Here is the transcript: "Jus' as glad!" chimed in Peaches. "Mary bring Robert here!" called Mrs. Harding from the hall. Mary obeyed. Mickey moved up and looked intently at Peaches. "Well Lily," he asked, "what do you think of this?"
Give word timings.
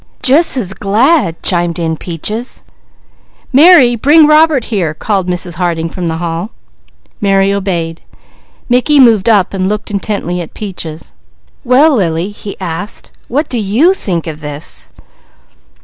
"Jus' 0.23 0.57
as 0.57 0.73
glad!" 0.73 1.43
chimed 1.43 1.77
in 1.77 1.95
Peaches. 1.95 2.63
"Mary 3.53 3.95
bring 3.95 4.25
Robert 4.25 4.63
here!" 4.73 4.95
called 4.95 5.27
Mrs. 5.27 5.53
Harding 5.61 5.89
from 5.89 6.07
the 6.07 6.17
hall. 6.17 6.49
Mary 7.21 7.53
obeyed. 7.53 8.01
Mickey 8.67 8.99
moved 8.99 9.29
up 9.29 9.53
and 9.53 9.69
looked 9.69 9.91
intently 9.91 10.41
at 10.41 10.55
Peaches. 10.55 11.13
"Well 11.63 11.93
Lily," 11.95 12.29
he 12.29 12.59
asked, 12.59 13.11
"what 13.27 13.47
do 13.47 13.59
you 13.59 13.93
think 13.93 14.25
of 14.25 14.41
this?" 14.41 14.89